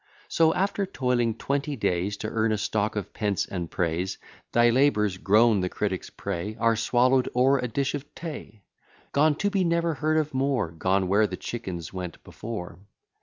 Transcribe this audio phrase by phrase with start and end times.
[0.27, 4.17] So, after toiling twenty days To earn a stock of pence and praise,
[4.51, 8.63] Thy labours, grown the critic's prey, Are swallow'd o'er a dish of tea;
[9.11, 12.79] Gone to be never heard of more, Gone where the chickens went before.